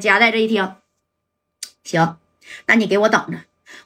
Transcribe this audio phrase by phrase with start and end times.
[0.00, 0.74] 夹带这一听，
[1.84, 2.16] 行，
[2.66, 3.38] 那你给我等着，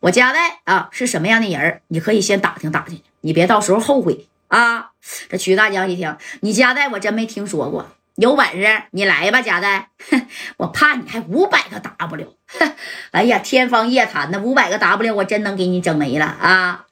[0.00, 4.26] 我夹带啊是什么样的人你可以先打听打听，你别到时候后悔。
[4.48, 4.90] 啊。
[5.30, 9.88] 这曲大江一听，你夹带我真没听说过，有本事你来吧，夹带，
[10.58, 12.36] 我怕你还五百个 W，
[13.10, 16.86] 哎呀，天方夜谭的五百个 W，我真能给你整没了啊！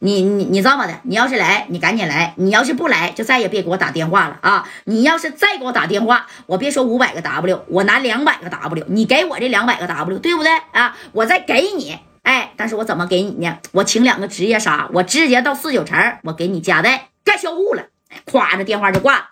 [0.00, 4.68] 你你你这么的，你要是来，你赶紧来；你要是不来，就再也别给我打电话了啊！
[4.84, 10.96] 你要是再给我打电话，我别说五百个 W，我拿两百个 W，你给我这两百个 W，对不对啊？
[11.12, 13.58] 我再给你，哎，但是我怎么给你呢？
[13.72, 17.86] 我请两个职业杀，我直接到四九城，我给你加代干销户了。
[18.26, 19.30] 咵，这电话就挂了。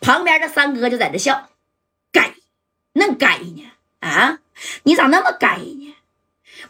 [0.00, 1.48] 旁边这三哥就在这笑，
[2.12, 2.34] 该，
[2.92, 3.70] 那该呢？
[4.00, 4.38] 啊，
[4.84, 5.94] 你咋那么该呢？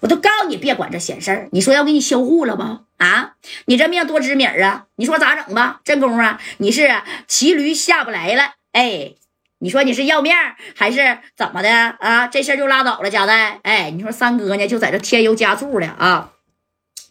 [0.00, 2.82] 我都告诉你别管这闲事儿，你说要给你销户了吧？
[2.98, 3.34] 啊，
[3.66, 4.86] 你这命多知名啊！
[4.96, 5.80] 你说咋整吧？
[5.84, 8.54] 这功夫啊，你是骑驴下不来了？
[8.72, 9.14] 哎，
[9.58, 10.36] 你说你是要面
[10.76, 12.26] 还是怎么的啊？
[12.28, 13.60] 这事儿就拉倒了，家代。
[13.62, 16.32] 哎，你说三哥呢，就在这添油加醋的啊。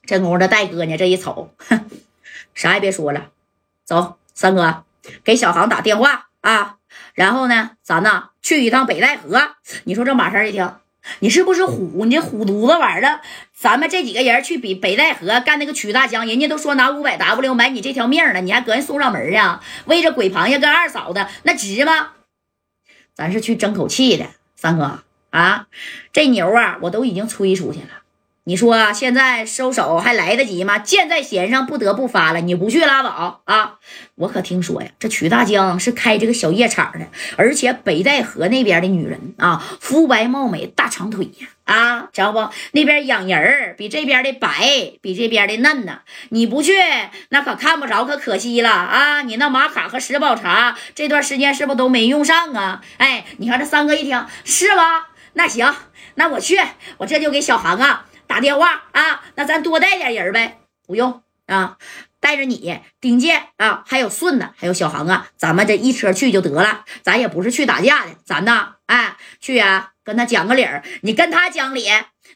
[0.05, 1.89] 这功夫这戴哥呢，这一瞅，哼，
[2.53, 3.29] 啥也别说了，
[3.85, 4.83] 走，三哥
[5.23, 6.77] 给小航打电话啊，
[7.13, 9.55] 然后呢，咱呢去一趟北戴河。
[9.85, 10.69] 你说这马三一听。
[11.19, 12.05] 你是不是虎？
[12.05, 13.21] 你这虎犊子玩意儿！
[13.53, 19.61] 咱们这几个人去比北戴河干那个曲大江，人家都说拿五百 W 买你这条命了，你还搁人送上门啊？
[19.85, 22.11] 为这鬼螃蟹跟二嫂子，那值吗？
[23.13, 25.67] 咱是去争口气的，三哥啊，
[26.11, 28.02] 这牛啊，我都已经吹出去了。
[28.45, 30.77] 你说现在收手还来得及吗？
[30.77, 32.41] 箭在弦上，不得不发了。
[32.41, 33.75] 你不去拉倒啊！
[34.15, 42.49] 我可听说呀，这曲大江是开这个小夜场的，而且北戴河那边的女人啊，肤白貌美，大长腿呀，啊，知道不？
[42.73, 44.49] 那边养人比这边的白，
[45.01, 45.99] 比这边的嫩呢。
[46.27, 46.73] 你不去，
[47.29, 49.21] 那可看不着，可可惜了啊！
[49.21, 52.81] 你那玛卡和石宝茶这段时间是不是都没用上啊？
[52.97, 55.11] 哎，你看这三哥一听是吧？
[55.31, 55.73] 那行，
[56.15, 56.59] 那我去，
[56.97, 58.07] 我这就给小韩啊。
[58.33, 61.77] 打电话啊，那咱多带点人呗，不用啊，
[62.19, 66.83] 带着你丁健啊，还有顺子，还有小航啊，咱们这一车去就得了。
[67.03, 70.81] 咱也不是去打架的，咱呢，哎，去啊，跟他讲个理儿。
[71.03, 71.87] 你跟他讲理，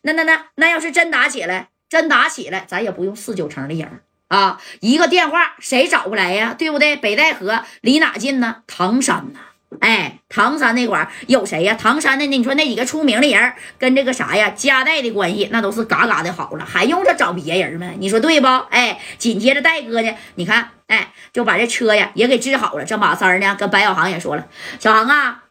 [0.04, 6.54] 那那那那要是真打起来，真打起来，咱也不用四九城的人啊，一个电话谁找不来呀？
[6.56, 6.96] 对不对？
[6.96, 8.58] 北戴河离哪近呢？
[8.68, 9.40] 唐山呢？
[9.82, 11.76] 哎，唐山那块有谁呀？
[11.80, 17.92] 唐山的你说那几个出名的人跟这个啥呀，家代的关系那都是嘎嘎的好了，还用着找别人吗？
[18.00, 18.48] 你说对不？
[18.70, 22.86] 哎，紧接着戴哥呢，你看，哎，就把这车呀也给治好了。
[22.86, 24.48] 这马三呢，跟白小航也说了，
[24.80, 25.44] 小航啊，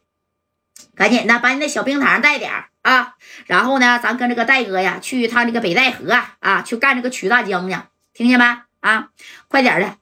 [0.97, 2.50] 赶紧的把你那小冰糖带点
[2.82, 3.15] 啊，
[3.47, 7.76] 然后呢，咱跟这个戴哥呀去一趟这个北戴河啊，去干这个曲大江去，
[8.15, 8.44] 听见没？
[8.81, 9.09] 啊，
[9.49, 9.97] 快点的。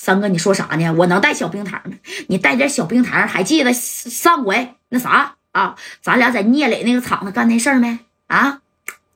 [0.00, 0.90] 三哥，你说啥呢？
[0.92, 1.96] 我能带小冰糖吗？
[2.28, 5.74] 你带点小冰糖，还记得上回那啥啊？
[6.00, 7.98] 咱俩在聂磊那个厂子干那事儿没？
[8.28, 8.60] 啊，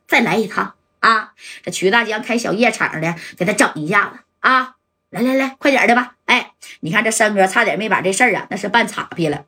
[0.08, 1.34] 再来一趟啊！
[1.62, 4.74] 这曲大江开小夜场的，给他整一下子啊！
[5.10, 6.16] 来来来，快点的吧！
[6.26, 9.44] 哎，你看这三哥差点没把这事儿啊，那是办岔劈了。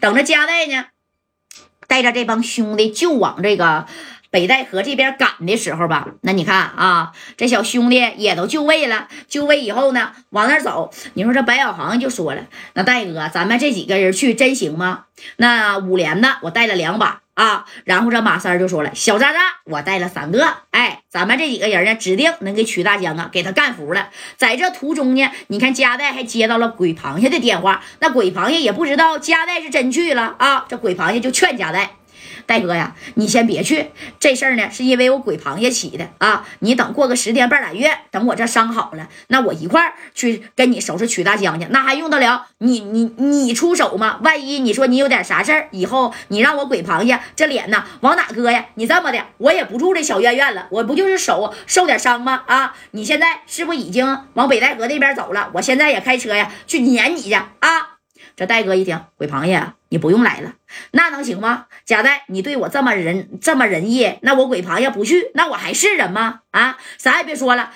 [0.00, 0.86] 等着加代呢，
[1.86, 3.86] 带着这帮兄弟就往这个。
[4.30, 9.08] 北戴河这边赶的时候吧，那你看啊，这小兄弟也都就位了。
[9.26, 10.90] 就位以后呢，往那走。
[11.14, 12.42] 你说这白小航就说了
[12.74, 15.04] ：“那戴哥，咱们这几个人去真行吗？”
[15.36, 17.64] 那五连的我带了两把啊。
[17.84, 20.46] 然后这马三就说了：“小渣渣，我带了三个。
[20.72, 24.10] 哎，咱们这几个人呢，指定能给曲大江啊给他干服了。
[24.36, 27.82] 在这途中呢，你看加代还接到了鬼螃蟹的电话。
[28.00, 30.66] 那鬼螃蟹也不知道加代是真去了啊。
[30.68, 31.92] 这鬼螃蟹就劝加代。
[32.46, 36.46] 戴哥呀，你先别去，这事儿呢是因为我鬼螃蟹起的啊！
[36.60, 44.18] 你等过个十天半拉月，等我这伤好了，那我一块儿去跟你收拾曲大江去，那还用得了你你你出手吗？
[44.22, 48.66] 万一你说你有点啥事儿，以后你让我鬼螃蟹这脸呢往哪搁呀？
[48.74, 52.42] 你这么的，我也不住这小院院了，我不就是手受点伤吗？
[52.46, 55.50] 啊，你现在是不已经往北戴河那边走了？
[55.54, 57.97] 我现在也开车呀，去撵你去啊！
[58.38, 60.52] 这戴哥一听，鬼螃蟹，你不用来了，
[60.92, 61.66] 那能行吗？
[61.84, 66.42] 贾戴，你对我这么仁这么仁义，那我鬼螃蟹不去，那我还是人吗？
[66.52, 67.72] 啊，啥也别说了，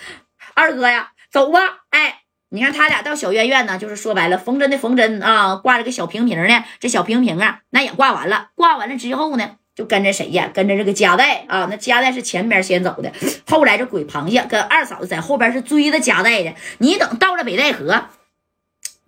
[0.54, 1.58] 二哥呀，走吧。
[1.90, 2.20] 哎，
[2.50, 6.64] 你看他俩到小院院呢，就是说白了，缝针的缝针啊，挂着个小平平呢。
[6.78, 8.50] 这小平平啊，那也挂完了。
[8.54, 10.48] 挂完了之后呢，就跟着谁呀？
[10.54, 11.66] 跟着这个贾带啊。
[11.68, 13.12] 那贾带是前边先走的，
[13.48, 16.54] 后来这鬼螃蟹跟二嫂子在后边是追着贾带的。
[16.78, 18.04] 你等到了北戴河。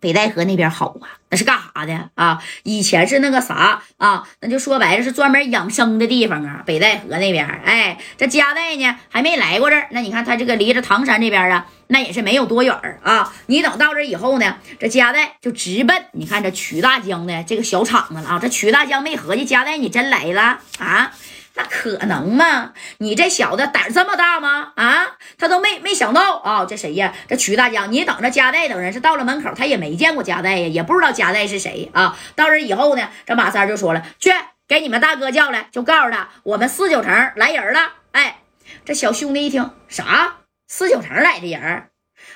[0.05, 2.39] 北戴河那边好啊，那是干啥的啊？
[2.63, 6.63] 以前是那个啥啊，那就说白了是专门养生的地方啊。
[6.67, 9.89] 北戴河那边，哎，这加代呢还没来过这儿。
[9.93, 13.33] 那你看他这个离着唐山这边啊，那也是没有多远啊。
[13.47, 18.39] 你等到这以后呢，这加代就直奔你看这曲大江的这个小厂子了啊。
[18.39, 21.11] 这曲大江没合计，加代你真来了啊？
[21.57, 22.73] 那可能吗？
[22.99, 24.73] 你这小子胆这么大吗？
[24.75, 26.65] 啊，他都没没想到啊！
[26.65, 27.15] 这谁呀？
[27.29, 32.19] 这曲大江，你等着加代等人是到了门口，他也没见过加代呀，也不知道加代是谁啊。
[32.35, 34.33] 到这以后呢，这马三就说了，去
[34.67, 37.93] 给你们大哥叫来，就告诉他我们四九城来人了。
[38.11, 38.39] 哎，
[38.85, 40.39] 这小兄弟一听，啥？
[40.67, 41.91] 四九城来的人？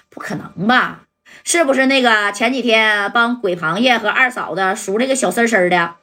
[0.09, 1.01] 不可能吧？
[1.43, 5.97] 是不是那个前几天帮鬼螃蟹和二嫂子赎那个小丝丝的？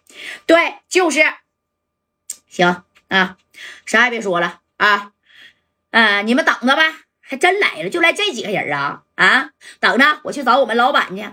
[0.46, 1.24] 对，就是。
[2.50, 2.84] 行。
[3.16, 3.38] 啊，
[3.86, 5.12] 啥也别说了啊，
[5.92, 6.84] 嗯，你们等着吧，
[7.22, 11.24] 还真来了，就来这几个人啊啊，等着，我去找我们老板去，